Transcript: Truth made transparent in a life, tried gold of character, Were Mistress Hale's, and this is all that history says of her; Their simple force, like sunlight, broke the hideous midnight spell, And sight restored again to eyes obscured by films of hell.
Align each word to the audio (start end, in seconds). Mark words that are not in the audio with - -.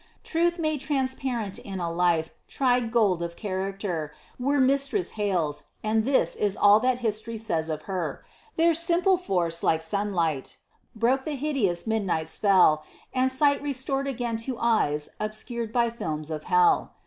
Truth 0.23 0.57
made 0.57 0.81
transparent 0.81 1.59
in 1.59 1.79
a 1.79 1.91
life, 1.91 2.31
tried 2.47 2.91
gold 2.91 3.21
of 3.21 3.35
character, 3.35 4.11
Were 4.39 4.59
Mistress 4.59 5.11
Hale's, 5.11 5.65
and 5.83 6.05
this 6.05 6.35
is 6.35 6.57
all 6.57 6.79
that 6.79 7.01
history 7.05 7.37
says 7.37 7.69
of 7.69 7.83
her; 7.83 8.25
Their 8.55 8.73
simple 8.73 9.19
force, 9.19 9.61
like 9.61 9.83
sunlight, 9.83 10.57
broke 10.95 11.23
the 11.23 11.35
hideous 11.35 11.85
midnight 11.85 12.29
spell, 12.29 12.83
And 13.13 13.31
sight 13.31 13.61
restored 13.61 14.07
again 14.07 14.37
to 14.37 14.57
eyes 14.57 15.09
obscured 15.19 15.71
by 15.71 15.91
films 15.91 16.31
of 16.31 16.45
hell. 16.45 16.93